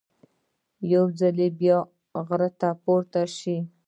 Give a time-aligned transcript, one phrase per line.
[0.93, 1.77] یو ځل بیا
[2.27, 3.57] غره ته پورته شي.